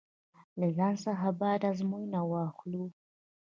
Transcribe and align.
له 0.59 0.67
ځان 0.77 0.93
څخه 1.05 1.27
باید 1.41 1.61
ازموینه 1.71 2.19
واخلو. 2.31 2.85